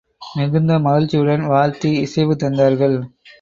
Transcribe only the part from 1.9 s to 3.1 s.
இசைவு தந்தார்கள்.